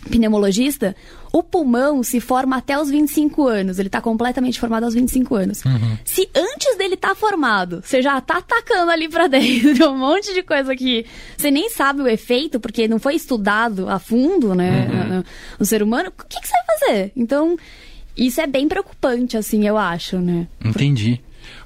pneumologista, 0.00 0.94
o 1.32 1.42
pulmão 1.42 2.02
se 2.02 2.20
forma 2.20 2.56
até 2.56 2.78
os 2.78 2.90
25 2.90 3.46
anos. 3.46 3.78
Ele 3.78 3.88
está 3.88 4.00
completamente 4.00 4.58
formado 4.58 4.84
aos 4.84 4.94
25 4.94 5.34
anos. 5.34 5.64
Uhum. 5.64 5.98
Se 6.04 6.28
antes 6.34 6.76
dele 6.76 6.94
estar 6.94 7.10
tá 7.10 7.14
formado, 7.14 7.82
você 7.84 8.00
já 8.00 8.18
está 8.18 8.38
atacando 8.38 8.90
ali 8.90 9.08
para 9.08 9.26
dentro 9.28 9.90
um 9.90 9.98
monte 9.98 10.32
de 10.32 10.42
coisa 10.42 10.74
que 10.74 11.04
você 11.36 11.50
nem 11.50 11.70
sabe 11.70 12.02
o 12.02 12.08
efeito, 12.08 12.58
porque 12.58 12.88
não 12.88 12.98
foi 12.98 13.14
estudado 13.14 13.88
a 13.88 13.98
fundo, 13.98 14.54
né, 14.54 14.88
uhum. 14.90 15.16
no, 15.16 15.24
no, 15.60 15.66
ser 15.66 15.82
humano, 15.82 16.08
o 16.08 16.26
que, 16.26 16.40
que, 16.40 16.46
você 16.46 16.54
vai 16.54 16.78
fazer? 16.78 17.12
Então, 17.16 17.56
isso 18.16 18.40
é 18.40 18.46
bem 18.46 18.68
preocupante, 18.68 19.36
assim, 19.36 19.66
eu 19.66 19.76
acho, 19.76 20.18
né? 20.18 20.46
Entendi. 20.64 21.20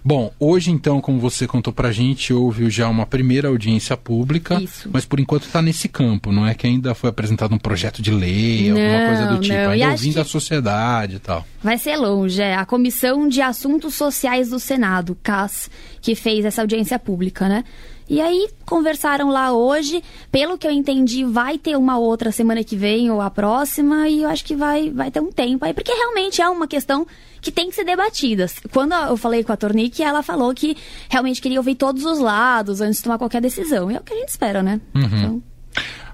Bom, 0.05 0.33
hoje 0.39 0.71
então, 0.71 1.01
como 1.01 1.19
você 1.21 1.47
contou 1.47 1.73
pra 1.73 1.93
gente, 1.93 2.33
houve 2.33 2.69
já 2.71 2.89
uma 2.89 3.07
primeira 3.07 3.49
audiência 3.49 3.97
pública, 3.97 4.61
Isso. 4.61 4.91
mas 4.93 5.05
por 5.05 5.21
enquanto 5.21 5.45
está 5.45 5.63
nesse 5.63 5.89
campo, 5.89 6.33
não 6.33 6.47
é 6.47 6.55
que 6.55 6.67
ainda 6.67 6.95
foi 6.95 7.11
apresentado 7.11 7.55
um 7.55 7.59
projeto 7.59 8.03
de 8.03 8.11
lei, 8.11 8.71
não, 8.71 8.81
alguma 8.81 9.07
coisa 9.07 9.27
do 9.27 9.41
tipo, 9.41 9.55
não. 9.55 9.71
ainda 9.71 9.91
ouvindo 9.91 10.21
a 10.21 10.25
sociedade 10.25 11.17
e 11.17 11.19
tal. 11.21 11.47
Vai 11.63 11.79
ser 11.79 11.97
longe, 11.97 12.43
é 12.43 12.55
a 12.55 12.67
Comissão 12.67 13.29
de 13.29 13.41
Assuntos 13.41 13.95
Sociais 13.95 14.51
do 14.51 14.59
Senado, 14.59 15.17
CAS, 15.23 15.71
que 16.01 16.15
fez 16.15 16.45
essa 16.45 16.63
audiência 16.63 16.99
pública, 16.99 17.49
né? 17.49 17.65
E 18.09 18.21
aí 18.21 18.49
conversaram 18.67 19.31
lá 19.31 19.53
hoje. 19.53 20.03
Pelo 20.31 20.59
que 20.59 20.67
eu 20.67 20.71
entendi, 20.71 21.25
vai 21.25 21.59
ter 21.59 21.77
uma 21.77 21.99
outra 21.99 22.31
semana 22.31 22.63
que 22.63 22.77
vem 22.77 23.11
ou 23.11 23.21
a 23.21 23.31
próxima. 23.31 24.09
E 24.09 24.23
eu 24.23 24.29
acho 24.29 24.45
que 24.45 24.55
vai, 24.55 24.91
vai 24.91 25.11
ter 25.11 25.21
um 25.21 25.33
tempo 25.33 25.65
aí, 25.65 25.73
porque 25.73 25.93
realmente 25.93 26.41
é 26.41 26.49
uma 26.49 26.67
questão 26.67 27.07
que 27.41 27.51
tem 27.51 27.69
que 27.69 27.75
ser 27.75 27.85
debatida. 27.85 28.47
Quando 28.73 28.95
eu 28.95 29.17
falei 29.17 29.43
com 29.43 29.53
a 29.53 29.57
Tornique, 29.57 30.03
ela 30.03 30.23
falou 30.23 30.55
que 30.55 30.77
realmente 31.09 31.41
queria 31.41 31.59
ouvir 31.59 31.75
todos 31.75 32.05
os 32.05 32.19
lados 32.19 32.81
antes 32.81 32.99
de 32.99 33.05
tomar 33.05 33.19
qualquer 33.19 33.41
decisão. 33.41 33.91
E 33.91 33.97
é 33.97 33.99
o 33.99 34.03
que 34.03 34.15
a 34.15 34.17
gente 34.17 34.29
espera, 34.29 34.63
né? 34.63 34.81
Uhum. 34.95 35.03
Então... 35.05 35.43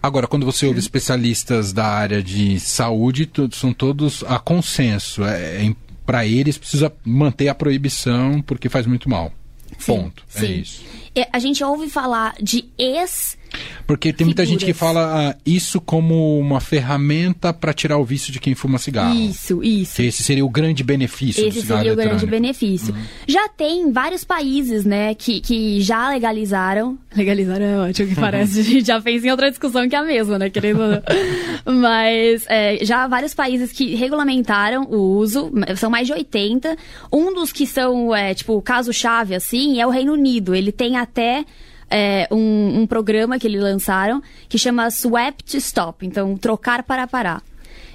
Agora, 0.00 0.28
quando 0.28 0.47
você 0.47 0.66
ouve 0.66 0.78
especialistas 0.78 1.73
da 1.73 1.85
área 1.85 2.23
de 2.23 2.61
saúde, 2.61 3.26
todos, 3.26 3.59
são 3.59 3.73
todos 3.73 4.23
a 4.25 4.38
consenso. 4.38 5.25
É, 5.25 5.66
é 5.66 5.75
para 6.07 6.25
eles 6.25 6.57
precisa 6.57 6.90
manter 7.04 7.49
a 7.49 7.54
proibição 7.54 8.40
porque 8.40 8.71
faz 8.71 8.87
muito 8.87 9.11
mal. 9.11 9.30
Sim, 9.78 9.92
Ponto. 9.92 10.25
É 10.35 10.40
sim. 10.40 10.47
É 10.47 10.50
isso. 10.52 10.85
A 11.33 11.39
gente 11.39 11.63
ouve 11.65 11.89
falar 11.89 12.35
de 12.41 12.65
ex 12.79 13.37
porque 13.87 14.13
tem 14.13 14.27
muita 14.27 14.45
gente 14.45 14.67
que 14.67 14.75
fala 14.75 15.31
ah, 15.31 15.37
isso 15.47 15.81
como 15.81 16.39
uma 16.39 16.61
ferramenta 16.61 17.55
para 17.55 17.73
tirar 17.73 17.97
o 17.97 18.05
vício 18.05 18.31
de 18.31 18.39
quem 18.39 18.55
fuma 18.55 18.77
cigarro. 18.77 19.15
Isso, 19.15 19.63
isso. 19.65 19.97
Que 19.97 20.03
esse 20.03 20.23
seria 20.23 20.45
o 20.45 20.49
grande 20.51 20.85
benefício 20.85 21.47
esse 21.47 21.59
do 21.59 21.63
cigarro 21.63 21.81
seria 21.81 21.93
o 21.95 21.97
grande 21.97 22.27
benefício. 22.27 22.95
Uhum. 22.95 23.01
Já 23.27 23.49
tem 23.49 23.91
vários 23.91 24.25
países, 24.25 24.85
né, 24.85 25.15
que, 25.15 25.41
que 25.41 25.81
já 25.81 26.11
legalizaram. 26.11 26.99
Legalizaram 27.17 27.65
é 27.65 27.79
ótimo 27.79 28.09
que 28.11 28.15
parece. 28.15 28.61
A 28.61 28.63
gente 28.63 28.87
já 28.87 29.01
fez 29.01 29.25
em 29.25 29.31
outra 29.31 29.49
discussão 29.49 29.89
que 29.89 29.97
é 29.97 29.99
a 29.99 30.05
mesma, 30.05 30.39
né, 30.39 30.51
querendo 30.51 31.03
Mas 31.65 32.45
é, 32.49 32.85
já 32.85 33.07
vários 33.07 33.33
países 33.33 33.73
que 33.73 33.95
regulamentaram 33.95 34.83
o 34.83 35.17
uso, 35.17 35.51
são 35.77 35.89
mais 35.89 36.07
de 36.07 36.13
80. 36.13 36.77
Um 37.11 37.33
dos 37.33 37.53
que 37.53 37.67
são, 37.67 38.15
é, 38.15 38.35
tipo, 38.35 38.61
caso-chave, 38.61 39.35
assim, 39.35 39.81
é 39.81 39.87
o 39.87 39.91
Reino 39.91 40.13
Unido. 40.13 40.55
Ele 40.55 40.71
tem 40.71 40.99
até 41.09 41.45
é, 41.91 42.29
um, 42.31 42.83
um, 42.83 42.87
programa 42.87 43.38
que 43.38 43.47
eles 43.47 43.62
lançaram 43.62 44.23
que 44.49 44.59
chama 44.59 44.91
Swap 44.91 45.41
to 45.43 45.57
Stop, 45.57 46.07
então 46.07 46.37
trocar 46.37 46.83
para 46.83 47.07
parar. 47.07 47.43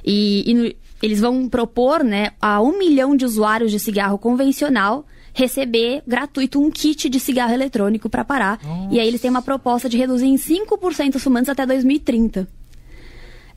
E, 0.04 0.50
e 0.50 0.54
no, 0.54 0.74
eles 1.02 1.20
vão 1.20 1.48
propor 1.48 2.04
né, 2.04 2.32
a 2.42 2.62
um 2.62 2.78
milhão 2.78 3.16
de 3.16 3.24
usuários 3.26 3.72
de 3.72 3.80
cigarro 3.80 4.18
convencional 4.18 5.06
receber 5.34 6.04
gratuito 6.08 6.62
um 6.62 6.70
kit 6.70 7.10
de 7.10 7.20
cigarro 7.20 7.54
eletrônico 7.54 8.10
para 8.10 8.24
parar. 8.24 8.60
Nossa. 8.64 8.94
E 8.94 9.00
aí 9.00 9.08
eles 9.08 9.20
têm 9.20 9.32
uma 9.32 9.42
proposta 9.42 9.90
de 9.90 9.98
reduzir 9.98 10.28
em 10.28 10.36
5% 10.36 11.16
os 11.16 11.24
fumantes 11.24 11.50
até 11.50 11.66
2030. 11.66 12.48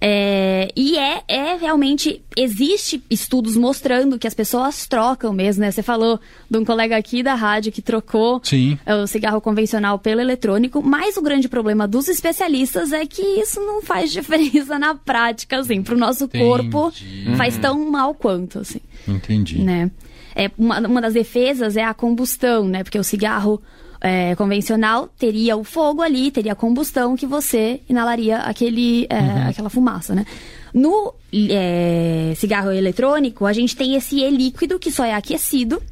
É, 0.01 0.69
e 0.77 0.99
é, 0.99 1.23
é 1.27 1.57
realmente. 1.57 2.23
Existe 2.39 3.03
estudos 3.11 3.57
mostrando 3.57 4.19
que 4.19 4.27
as 4.27 4.35
pessoas 4.35 4.87
trocam 4.87 5.33
mesmo, 5.33 5.63
né? 5.63 5.71
Você 5.71 5.83
falou 5.83 6.21
de 6.51 6.59
um 6.59 6.65
colega 6.67 6.95
aqui 6.95 7.23
da 7.23 7.35
rádio 7.35 7.73
que 7.73 7.81
trocou 7.81 8.41
Sim. 8.45 8.79
o 8.87 9.07
cigarro 9.07 9.41
convencional 9.41 9.99
pelo 9.99 10.21
eletrônico, 10.21 10.83
mas 10.83 11.17
o 11.17 11.23
grande 11.23 11.49
problema 11.49 11.89
dos 11.89 12.09
especialistas 12.09 12.93
é 12.93 13.07
que 13.07 13.23
isso 13.23 13.59
não 13.61 13.81
faz 13.81 14.13
diferença 14.13 14.79
na 14.79 14.95
prática, 14.95 15.59
assim, 15.59 15.83
pro 15.83 15.97
nosso 15.97 16.25
Entendi. 16.25 16.45
corpo 16.45 16.93
faz 17.39 17.57
tão 17.57 17.91
mal 17.91 18.15
quanto, 18.15 18.59
assim. 18.59 18.81
Entendi. 19.09 19.63
Né? 19.63 19.91
É, 20.35 20.51
uma, 20.59 20.79
uma 20.81 21.01
das 21.01 21.15
defesas 21.15 21.75
é 21.75 21.85
a 21.85 21.95
combustão, 21.95 22.69
né? 22.69 22.85
Porque 22.85 22.99
o 22.99 23.05
cigarro 23.05 23.63
é, 24.07 24.37
convencional 24.37 25.09
teria 25.19 25.57
o 25.57 25.65
fogo 25.65 26.01
ali, 26.01 26.31
teria 26.31 26.53
a 26.53 26.55
combustão 26.55 27.17
que 27.17 27.27
você 27.27 27.81
inalaria 27.89 28.39
aquele, 28.39 29.07
é, 29.11 29.19
uhum. 29.19 29.49
aquela 29.49 29.69
fumaça, 29.69 30.15
né? 30.15 30.25
No 30.73 31.13
é, 31.33 32.33
cigarro 32.37 32.71
eletrônico, 32.71 33.47
a 33.47 33.53
gente 33.53 33.75
tem 33.75 33.97
esse 33.97 34.21
E 34.21 34.31
líquido 34.31 34.79
que 34.79 34.93
só 34.93 35.05
é 35.05 35.15
aquecido 35.15 35.83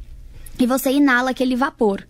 e 0.57 0.65
você 0.65 0.91
inala 0.91 1.31
aquele 1.31 1.55
vapor. 1.55 2.07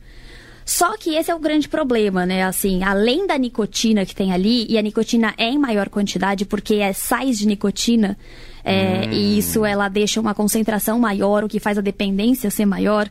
Só 0.64 0.98
que 0.98 1.16
esse 1.16 1.32
é 1.32 1.36
o 1.36 1.40
grande 1.40 1.68
problema, 1.68 2.26
né? 2.26 2.44
Assim, 2.44 2.84
além 2.84 3.26
da 3.26 3.38
nicotina 3.38 4.06
que 4.06 4.16
tem 4.16 4.32
ali, 4.32 4.66
e 4.70 4.78
a 4.78 4.82
nicotina 4.82 5.34
é 5.38 5.50
em 5.50 5.58
maior 5.58 5.90
quantidade 5.90 6.46
porque 6.46 6.76
é 6.76 6.94
sais 6.94 7.38
de 7.40 7.48
nicotina, 7.48 8.18
é, 8.64 9.08
hum. 9.08 9.12
e 9.12 9.38
isso 9.38 9.66
ela 9.66 9.88
deixa 9.88 10.20
uma 10.20 10.34
concentração 10.34 11.00
maior, 11.00 11.44
o 11.44 11.48
que 11.48 11.60
faz 11.60 11.78
a 11.78 11.82
dependência 11.82 12.50
ser 12.52 12.66
maior. 12.66 13.10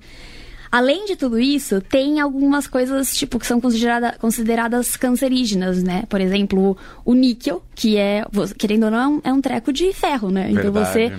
Além 0.75 1.05
de 1.05 1.15
tudo 1.15 1.39
isso, 1.39 1.81
tem 1.81 2.19
algumas 2.19 2.67
coisas, 2.67 3.17
tipo, 3.17 3.39
que 3.39 3.47
são 3.47 3.61
considerada, 3.61 4.17
consideradas 4.19 4.97
cancerígenas, 4.97 5.85
né? 5.85 6.03
Por 6.09 6.21
exemplo, 6.21 6.77
o 7.05 7.15
níquel, 7.15 7.63
que 7.77 7.97
é, 7.97 8.25
querendo 8.59 8.87
ou 8.87 8.91
não, 8.91 8.99
é 8.99 9.07
um, 9.07 9.21
é 9.23 9.33
um 9.35 9.41
treco 9.41 9.73
de 9.73 9.93
ferro, 9.93 10.33
né? 10.33 10.51
Então 10.51 10.73
você 10.73 11.13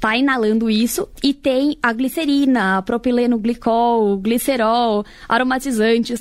tá 0.00 0.16
inalando 0.16 0.68
isso 0.68 1.08
e 1.22 1.32
tem 1.32 1.78
a 1.80 1.92
glicerina, 1.92 2.78
a 2.78 2.82
propileno 2.82 3.38
glicol, 3.38 4.16
glicerol, 4.16 5.04
aromatizantes. 5.28 6.20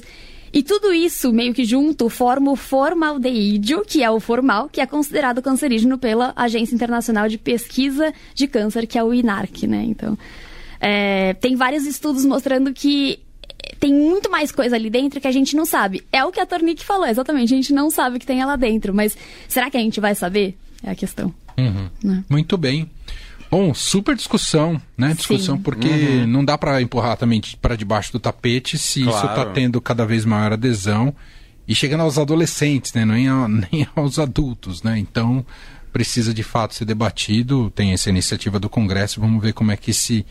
E 0.54 0.62
tudo 0.62 0.94
isso, 0.94 1.34
meio 1.34 1.56
que 1.56 1.66
junto, 1.66 2.08
forma 2.08 2.52
o 2.52 2.56
formaldeídio, 2.56 3.84
que 3.84 4.04
é 4.04 4.12
o 4.12 4.20
formal, 4.20 4.70
que 4.70 4.80
é 4.80 4.86
considerado 4.86 5.42
cancerígeno 5.42 5.98
pela 5.98 6.34
Agência 6.36 6.76
Internacional 6.76 7.28
de 7.28 7.40
Pesquisa 7.40 8.14
de 8.36 8.46
Câncer, 8.46 8.86
que 8.86 9.00
é 9.00 9.04
o 9.04 9.12
INARC, 9.12 9.66
né? 9.66 9.84
Então, 9.88 10.16
é, 10.80 11.34
tem 11.34 11.56
vários 11.56 11.86
estudos 11.86 12.26
mostrando 12.26 12.74
que 12.74 13.20
tem 13.80 13.94
muito 13.94 14.30
mais 14.30 14.52
coisa 14.52 14.76
ali 14.76 14.90
dentro 14.90 15.20
que 15.20 15.28
a 15.28 15.32
gente 15.32 15.56
não 15.56 15.66
sabe. 15.66 16.04
É 16.12 16.24
o 16.24 16.32
que 16.32 16.40
a 16.40 16.46
Tornick 16.46 16.84
falou, 16.84 17.08
exatamente. 17.08 17.54
A 17.54 17.58
gente 17.58 17.74
não 17.74 17.90
sabe 17.90 18.18
o 18.18 18.20
que 18.20 18.26
tem 18.26 18.44
lá 18.44 18.56
dentro, 18.56 18.94
mas 18.94 19.18
será 19.48 19.70
que 19.70 19.78
a 19.78 19.80
gente 19.80 20.00
vai 20.00 20.16
saber? 20.16 20.58
É 20.84 20.92
a 20.92 20.96
questão. 20.96 21.34
Uhum. 21.58 21.90
Né? 22.04 22.24
Muito 22.30 22.58
bem. 22.58 22.90
Bom, 23.50 23.74
super 23.74 24.16
discussão, 24.16 24.82
né? 24.98 25.14
Discussão 25.14 25.56
Sim. 25.56 25.62
porque 25.62 25.88
uhum. 25.88 26.28
não 26.28 26.44
dá 26.44 26.58
para 26.58 26.82
empurrar 26.82 27.16
também 27.16 27.42
para 27.62 27.76
debaixo 27.76 28.12
do 28.12 28.20
tapete 28.20 28.78
se 28.78 29.04
claro. 29.04 29.18
isso 29.18 29.28
está 29.28 29.46
tendo 29.46 29.80
cada 29.80 30.06
vez 30.06 30.26
maior 30.26 30.54
adesão 30.54 31.16
e 31.68 31.74
chegando 31.74 32.02
aos 32.02 32.18
adolescentes, 32.18 32.94
né? 32.94 33.06
Nem, 33.06 33.30
a, 33.30 33.48
nem 33.72 33.88
aos 33.96 34.20
adultos, 34.20 34.84
né? 34.84 34.98
Então 34.98 35.46
precisa 35.94 36.34
de 36.34 36.44
fato 36.44 36.76
ser 36.76 36.86
debatido. 36.86 37.72
Tem 37.74 37.94
essa 37.94 38.10
iniciativa 38.10 38.60
do 38.60 38.68
Congresso. 38.68 39.22
Vamos 39.22 39.42
ver 39.42 39.54
como 39.54 39.72
é 39.72 39.78
que 39.78 39.92
esse 39.92 40.26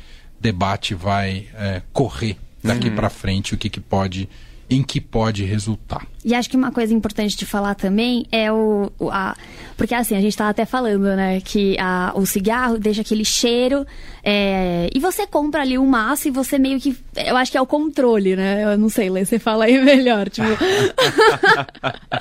debate 0.44 0.94
vai 0.94 1.46
é, 1.54 1.80
correr 1.90 2.36
daqui 2.62 2.88
uhum. 2.88 2.94
para 2.94 3.08
frente, 3.08 3.54
o 3.54 3.58
que, 3.58 3.70
que 3.70 3.80
pode 3.80 4.28
em 4.68 4.82
que 4.82 5.00
pode 5.00 5.44
resultar. 5.44 6.06
E 6.24 6.34
acho 6.34 6.48
que 6.48 6.56
uma 6.56 6.72
coisa 6.72 6.94
importante 6.94 7.36
de 7.36 7.44
falar 7.44 7.74
também 7.74 8.24
é 8.32 8.50
o. 8.50 8.90
A, 9.10 9.36
porque 9.76 9.94
assim, 9.94 10.16
a 10.16 10.20
gente 10.20 10.30
estava 10.30 10.50
até 10.50 10.64
falando, 10.64 11.04
né? 11.14 11.40
Que 11.42 11.76
a, 11.78 12.12
o 12.14 12.24
cigarro 12.24 12.78
deixa 12.78 13.02
aquele 13.02 13.24
cheiro. 13.24 13.86
É, 14.22 14.88
e 14.94 14.98
você 14.98 15.26
compra 15.26 15.60
ali 15.60 15.76
um 15.76 15.86
maço 15.86 16.28
e 16.28 16.30
você 16.30 16.58
meio 16.58 16.80
que. 16.80 16.96
Eu 17.14 17.36
acho 17.36 17.52
que 17.52 17.58
é 17.58 17.60
o 17.60 17.66
controle, 17.66 18.36
né? 18.36 18.64
Eu 18.64 18.78
não 18.78 18.88
sei, 18.88 19.10
Lê, 19.10 19.24
você 19.24 19.38
fala 19.38 19.66
aí 19.66 19.78
melhor. 19.84 20.30
Tipo... 20.30 20.48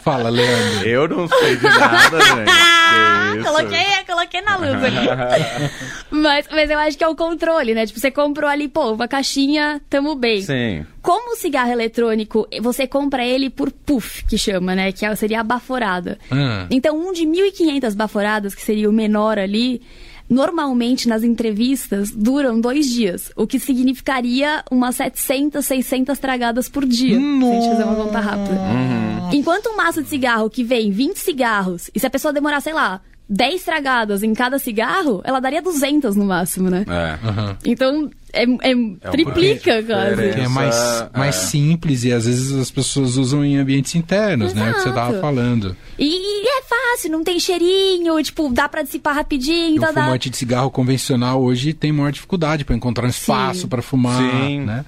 fala, 0.01 0.29
Leandro. 0.29 0.85
Eu 0.85 1.07
não 1.07 1.27
sei 1.29 1.55
de 1.55 1.63
nada, 1.63 2.19
gente. 3.31 3.43
coloquei, 3.43 4.02
coloquei 4.13 4.41
na 4.41 4.55
luz 4.57 4.83
aqui. 4.83 5.73
mas, 6.11 6.47
mas 6.51 6.69
eu 6.69 6.79
acho 6.79 6.97
que 6.97 7.03
é 7.03 7.07
o 7.07 7.15
controle, 7.15 7.73
né? 7.73 7.85
Tipo, 7.85 7.99
você 7.99 8.11
comprou 8.11 8.49
ali, 8.49 8.67
pô, 8.67 8.91
uma 8.91 9.07
caixinha, 9.07 9.81
tamo 9.89 10.15
bem. 10.15 10.41
Sim. 10.41 10.85
Como 11.01 11.33
o 11.33 11.35
cigarro 11.35 11.71
eletrônico, 11.71 12.47
você 12.61 12.87
compra 12.87 13.25
ele 13.25 13.49
por 13.49 13.71
puff, 13.71 14.23
que 14.25 14.37
chama, 14.37 14.75
né? 14.75 14.91
Que 14.91 15.05
é, 15.05 15.15
seria 15.15 15.41
a 15.41 15.43
baforada. 15.43 16.17
Ah. 16.31 16.67
Então, 16.69 16.97
um 16.97 17.11
de 17.11 17.23
1.500 17.25 17.95
baforadas, 17.95 18.55
que 18.55 18.61
seria 18.61 18.89
o 18.89 18.93
menor 18.93 19.37
ali, 19.37 19.81
normalmente 20.29 21.07
nas 21.07 21.23
entrevistas 21.23 22.11
duram 22.11 22.59
dois 22.59 22.89
dias, 22.89 23.31
o 23.35 23.45
que 23.45 23.59
significaria 23.59 24.63
umas 24.71 24.95
700, 24.95 25.65
600 25.65 26.19
tragadas 26.19 26.69
por 26.69 26.85
dia, 26.85 27.19
Nossa. 27.19 27.45
se 27.45 27.51
a 27.51 27.61
gente 27.61 27.71
fizer 27.71 27.85
uma 27.85 27.95
conta 27.95 28.19
rápida. 28.19 28.55
Uhum. 28.55 29.29
Enquanto 29.33 29.69
um 29.69 29.75
maço 29.75 30.01
de 30.01 30.09
cigarro 30.09 30.49
que 30.49 30.63
vem 30.63 30.91
20 30.91 31.17
cigarros, 31.17 31.89
e 31.93 31.99
se 31.99 32.05
a 32.05 32.09
pessoa 32.09 32.33
demorar, 32.33 32.61
sei 32.61 32.73
lá, 32.73 33.01
10 33.29 33.63
tragadas 33.63 34.21
em 34.21 34.33
cada 34.33 34.59
cigarro, 34.59 35.21
ela 35.23 35.39
daria 35.39 35.61
200 35.61 36.15
no 36.15 36.25
máximo, 36.25 36.69
né? 36.69 36.85
É. 36.87 37.27
Uhum. 37.27 37.55
Então, 37.65 38.11
é, 38.33 38.43
é, 38.43 38.71
é 38.71 39.09
triplica 39.11 39.81
quase. 39.83 40.23
É 40.23 40.47
mais, 40.47 41.05
mais 41.15 41.35
é. 41.35 41.39
simples 41.39 42.03
e 42.03 42.11
às 42.11 42.25
vezes 42.25 42.51
as 42.51 42.69
pessoas 42.69 43.15
usam 43.15 43.43
em 43.45 43.57
ambientes 43.57 43.95
internos, 43.95 44.51
Exato. 44.51 44.65
né? 44.65 44.71
O 44.71 44.75
que 44.75 44.81
você 44.81 44.91
tava 44.91 45.19
falando. 45.21 45.75
E, 45.97 46.05
e, 46.05 46.47
é 46.47 46.61
fácil, 46.63 47.11
não 47.11 47.23
tem 47.23 47.39
cheirinho, 47.39 48.21
tipo, 48.21 48.49
dá 48.49 48.67
pra 48.67 48.81
dissipar 48.81 49.15
rapidinho. 49.15 49.81
o 49.81 49.85
fumante 49.87 50.29
de 50.29 50.35
cigarro 50.37 50.69
convencional 50.69 51.41
hoje 51.41 51.73
tem 51.73 51.91
maior 51.91 52.11
dificuldade 52.11 52.65
para 52.65 52.75
encontrar 52.75 53.05
um 53.05 53.09
espaço 53.09 53.67
para 53.67 53.81
fumar, 53.81 54.17
Sim. 54.17 54.61
né? 54.61 54.83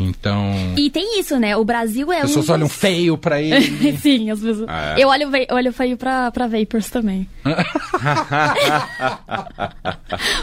Então. 0.00 0.52
E 0.76 0.88
tem 0.90 1.20
isso, 1.20 1.38
né? 1.38 1.56
O 1.56 1.64
Brasil 1.64 2.10
é 2.12 2.18
as 2.22 2.28
pessoas 2.28 2.48
um. 2.48 2.52
olham 2.54 2.68
feio 2.68 3.18
pra 3.18 3.40
ele. 3.42 3.96
Sim, 3.98 4.30
as 4.30 4.40
pessoas. 4.40 4.66
Ah, 4.68 4.94
é. 4.98 5.02
Eu 5.04 5.08
olho, 5.08 5.28
olho 5.50 5.72
feio 5.72 5.96
pra, 5.96 6.30
pra 6.30 6.46
Vapors 6.46 6.88
também. 6.88 7.28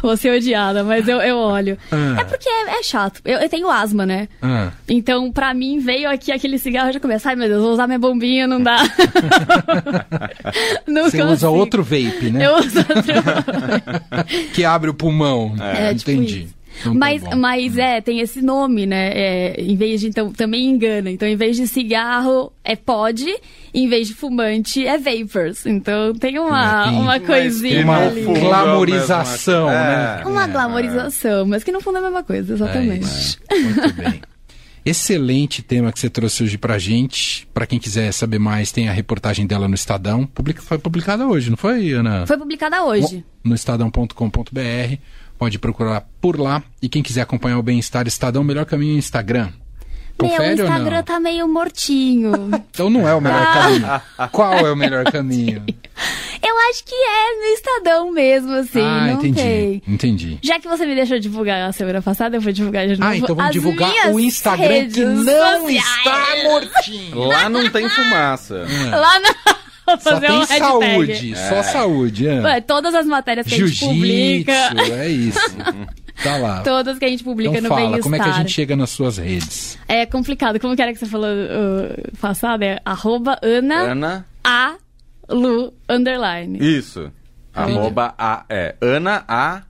Vou 0.01 0.15
ser 0.17 0.35
odiada, 0.35 0.83
mas 0.83 1.07
eu, 1.07 1.19
eu 1.21 1.37
olho. 1.37 1.77
Ah. 1.91 2.21
É 2.21 2.23
porque 2.23 2.47
é, 2.47 2.79
é 2.79 2.83
chato. 2.83 3.21
Eu, 3.25 3.39
eu, 3.39 3.49
tenho 3.49 3.69
asma, 3.69 4.05
né? 4.05 4.27
Ah. 4.41 4.71
Então, 4.87 5.31
pra 5.31 5.53
mim, 5.53 5.79
veio 5.79 6.09
aqui 6.09 6.31
aquele 6.31 6.57
cigarro 6.59 6.91
já 6.91 6.99
começa. 6.99 7.29
Ai, 7.29 7.35
meu 7.35 7.47
Deus, 7.47 7.61
vou 7.61 7.73
usar 7.73 7.87
minha 7.87 7.99
bombinha, 7.99 8.47
não 8.47 8.61
dá. 8.61 8.77
não 10.87 11.03
Você 11.05 11.17
consigo. 11.17 11.33
usa 11.33 11.49
outro 11.49 11.83
vape, 11.83 12.29
né? 12.31 12.45
Eu 12.45 12.57
uso 12.57 12.79
outro 12.79 14.51
que 14.53 14.63
abre 14.63 14.89
o 14.89 14.93
pulmão. 14.93 15.55
É, 15.59 15.93
tipo 15.93 16.11
Entendi. 16.11 16.41
Tipo 16.43 16.56
então, 16.79 16.93
mas, 16.93 17.23
tá 17.23 17.35
mas 17.35 17.77
é, 17.77 18.01
tem 18.01 18.19
esse 18.19 18.41
nome, 18.41 18.85
né? 18.85 19.11
É, 19.13 19.61
em 19.61 19.75
vez 19.75 20.01
de, 20.01 20.07
então, 20.07 20.31
também 20.31 20.65
engana. 20.65 21.09
Então, 21.09 21.27
em 21.27 21.35
vez 21.35 21.55
de 21.55 21.67
cigarro, 21.67 22.51
é 22.63 22.75
pod, 22.75 23.25
em 23.73 23.87
vez 23.87 24.07
de 24.07 24.13
fumante, 24.13 24.85
é 24.85 24.97
vapors. 24.97 25.65
Então, 25.65 26.13
tem 26.13 26.39
uma, 26.39 26.83
tem, 26.83 26.99
uma 26.99 27.19
coisinha 27.19 27.83
uma 27.83 28.07
ali. 28.07 28.23
glamorização, 28.23 29.67
né? 29.67 30.21
É, 30.23 30.27
uma 30.27 30.43
é, 30.43 30.47
glamorização, 30.47 31.45
mas 31.45 31.63
que 31.63 31.71
no 31.71 31.81
fundo 31.81 31.97
é 31.97 31.99
a 31.99 32.03
mesma 32.03 32.23
coisa, 32.23 32.53
exatamente. 32.53 33.39
É 33.49 33.59
Muito 33.59 33.93
bem. 33.93 34.21
Excelente 34.89 35.61
tema 35.61 35.91
que 35.91 35.99
você 35.99 36.09
trouxe 36.09 36.43
hoje 36.43 36.57
pra 36.57 36.79
gente. 36.79 37.45
Para 37.53 37.67
quem 37.67 37.77
quiser 37.77 38.09
saber 38.13 38.39
mais, 38.39 38.71
tem 38.71 38.87
a 38.87 38.93
reportagem 38.93 39.45
dela 39.45 39.67
no 39.67 39.75
Estadão. 39.75 40.25
Publica, 40.25 40.61
foi 40.61 40.77
publicada 40.77 41.27
hoje, 41.27 41.49
não 41.49 41.57
foi, 41.57 41.91
Ana? 41.91 42.25
Foi 42.25 42.37
publicada 42.37 42.81
hoje. 42.83 43.25
No 43.43 43.53
estadão.com.br. 43.53 44.97
Pode 45.37 45.59
procurar 45.59 46.07
por 46.19 46.39
lá. 46.39 46.63
E 46.81 46.89
quem 46.89 47.03
quiser 47.03 47.21
acompanhar 47.21 47.59
o 47.59 47.63
Bem-Estar 47.63 48.07
Estadão, 48.07 48.41
o 48.41 48.45
melhor 48.45 48.65
caminho 48.65 48.93
é 48.93 48.95
o 48.95 48.99
Instagram. 48.99 49.49
Confere 50.17 50.55
Meu, 50.55 50.65
o 50.65 50.67
Instagram 50.67 51.03
tá 51.03 51.19
meio 51.19 51.47
mortinho. 51.47 52.31
então 52.71 52.89
não 52.89 53.07
é 53.07 53.13
o 53.13 53.21
melhor 53.21 53.41
ah. 53.41 53.53
caminho. 53.53 54.29
Qual 54.31 54.53
é 54.65 54.71
o 54.71 54.75
melhor 54.75 55.03
caminho? 55.11 55.63
Eu 56.41 56.55
acho 56.69 56.83
que 56.83 56.93
é 56.93 57.35
no 57.35 57.53
Estadão 57.55 58.11
mesmo, 58.11 58.53
assim. 58.53 58.81
Ah, 58.81 59.07
não 59.07 59.13
entendi. 59.13 59.41
Tem. 59.41 59.81
Entendi. 59.87 60.39
Já 60.41 60.59
que 60.59 60.67
você 60.67 60.85
me 60.85 60.93
deixou 60.93 61.19
divulgar 61.19 61.67
a 61.67 61.71
semana 61.71 62.01
passada, 62.01 62.37
eu 62.37 62.41
vou 62.41 62.53
divulgar 62.53 62.87
de 62.87 62.99
novo. 62.99 63.11
Ah, 63.11 63.17
então 63.17 63.35
vamos 63.35 63.51
divulgar 63.51 63.91
o 64.13 64.19
Instagram 64.19 64.87
que 64.87 65.03
não 65.03 65.61
sociais. 65.61 65.83
está 65.97 66.43
mortinho. 66.43 67.23
Lá 67.23 67.49
não 67.49 67.69
tem 67.71 67.89
fumaça. 67.89 68.67
É. 68.69 68.95
Lá 68.95 69.19
não. 69.19 69.66
Só 69.99 70.19
tem 70.19 70.31
um 70.31 70.45
saúde, 70.45 71.33
é. 71.33 71.49
só 71.49 71.63
saúde. 71.63 72.27
É. 72.27 72.61
Todas 72.61 72.93
as 72.93 73.05
matérias 73.05 73.47
que 73.47 73.55
a 73.55 73.67
gente 73.67 73.79
publica. 73.79 74.53
É 74.91 75.09
isso. 75.09 75.39
Tá 76.23 76.35
lá. 76.37 76.61
Todas 76.63 76.97
que 76.97 77.05
a 77.05 77.09
gente 77.09 77.23
publica 77.23 77.59
então 77.59 77.69
no 77.69 77.69
fala, 77.69 77.99
como 77.99 78.15
é 78.15 78.19
que 78.19 78.29
a 78.29 78.31
gente 78.31 78.51
chega 78.51 78.75
nas 78.75 78.89
suas 78.89 79.17
redes? 79.17 79.77
É 79.87 80.03
complicado. 80.03 80.59
Como 80.59 80.75
que 80.75 80.81
era 80.81 80.91
que 80.91 80.97
você 80.97 81.05
falou 81.05 81.29
uh, 81.29 82.17
passado? 82.17 82.63
É 82.63 82.79
arroba 82.83 83.37
Ana, 83.43 83.91
Ana 83.91 84.25
A 84.43 84.77
Lu 85.29 85.73
underline. 85.87 86.57
Isso. 86.59 87.11
Arroba 87.53 88.15
A. 88.17 88.45
É. 88.49 88.75
Ana 88.81 89.23
A 89.27 89.61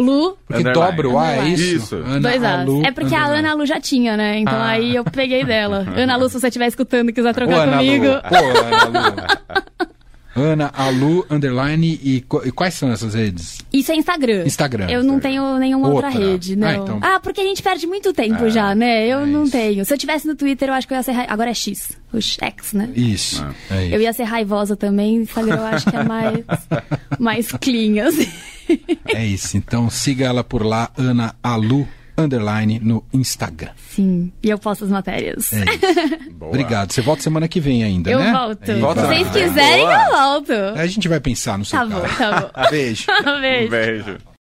Lu. 0.00 0.36
Porque 0.46 0.62
underline. 0.62 0.90
dobra 0.90 1.08
o 1.08 1.18
A, 1.18 1.32
é 1.36 1.48
isso? 1.48 1.76
Isso. 1.76 1.96
Ana 1.96 2.20
Dois 2.20 2.42
A's. 2.42 2.66
Lu, 2.66 2.82
é 2.84 2.90
porque 2.90 3.14
underline. 3.14 3.36
a 3.36 3.38
Ana 3.38 3.54
Lu 3.54 3.66
já 3.66 3.80
tinha, 3.80 4.16
né? 4.16 4.38
Então 4.38 4.54
ah. 4.54 4.68
aí 4.68 4.96
eu 4.96 5.04
peguei 5.04 5.44
dela. 5.44 5.86
Ana 5.96 6.16
Lu, 6.16 6.28
se 6.28 6.40
você 6.40 6.48
estiver 6.48 6.66
escutando 6.66 7.10
e 7.10 7.12
quiser 7.12 7.34
trocar 7.34 7.68
Ô, 7.68 7.70
comigo. 7.70 8.06
Lu. 8.06 8.22
Pô, 8.22 8.36
Ana 8.36 8.84
Lu. 8.86 9.90
Ana 10.34 10.70
Alu 10.72 11.26
Underline 11.28 11.98
e, 12.02 12.16
e, 12.16 12.52
quais 12.52 12.74
são 12.74 12.90
essas 12.92 13.14
redes? 13.14 13.58
Isso 13.72 13.90
é 13.90 13.96
Instagram. 13.96 14.44
Instagram. 14.46 14.88
Eu 14.88 15.02
não 15.02 15.18
tenho 15.18 15.58
nenhuma 15.58 15.88
outra, 15.88 16.08
outra 16.08 16.20
rede, 16.20 16.54
ah, 16.54 16.56
não. 16.56 16.68
Ah, 16.68 16.74
então... 16.76 16.98
ah, 17.02 17.20
porque 17.20 17.40
a 17.40 17.44
gente 17.44 17.62
perde 17.62 17.86
muito 17.86 18.12
tempo 18.12 18.44
é, 18.44 18.50
já, 18.50 18.74
né? 18.74 19.06
Eu 19.06 19.20
é 19.20 19.26
não 19.26 19.42
isso. 19.44 19.52
tenho. 19.52 19.84
Se 19.84 19.92
eu 19.92 19.98
tivesse 19.98 20.26
no 20.26 20.36
Twitter, 20.36 20.68
eu 20.68 20.74
acho 20.74 20.86
que 20.86 20.94
eu 20.94 20.96
ia 20.96 21.02
ser. 21.02 21.12
Agora 21.28 21.50
é 21.50 21.54
X. 21.54 21.98
O 22.12 22.20
X, 22.20 22.72
né? 22.72 22.88
Isso. 22.94 23.44
É. 23.70 23.86
isso. 23.86 23.94
Eu 23.94 24.00
ia 24.00 24.12
ser 24.12 24.24
raivosa 24.24 24.76
também. 24.76 25.16
Instagram 25.16 25.56
eu 25.56 25.66
acho 25.66 25.90
que 25.90 25.96
é 25.96 26.04
mais, 26.04 26.44
mais 27.18 27.52
clean, 27.52 28.06
assim. 28.06 28.30
É 29.14 29.24
isso. 29.24 29.56
Então 29.56 29.88
siga 29.90 30.26
ela 30.26 30.44
por 30.44 30.64
lá, 30.64 30.90
Ana 30.96 31.34
Alu 31.42 31.86
underline 32.16 32.78
no 32.80 33.04
Instagram. 33.12 33.70
Sim, 33.76 34.30
e 34.42 34.50
eu 34.50 34.58
posto 34.58 34.84
as 34.84 34.90
matérias. 34.90 35.52
É 35.52 35.64
Obrigado. 36.44 36.92
Você 36.92 37.00
volta 37.00 37.22
semana 37.22 37.48
que 37.48 37.60
vem 37.60 37.82
ainda, 37.82 38.10
eu 38.10 38.18
né? 38.18 38.28
Eu 38.28 38.32
volto. 38.32 38.66
Se 38.66 39.06
vocês 39.06 39.30
quiserem, 39.30 39.84
eu 39.84 40.10
volto. 40.10 40.52
A 40.76 40.86
gente 40.86 41.08
vai 41.08 41.20
pensar 41.20 41.58
no 41.58 41.64
seu 41.64 41.78
tá 41.78 41.86
Bom, 41.86 42.00
tá 42.00 42.40
bom. 42.40 42.50
Beijo. 42.70 43.06
Beijo. 43.40 43.70
Beijo. 43.70 44.29